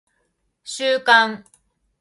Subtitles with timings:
[0.63, 1.45] 収監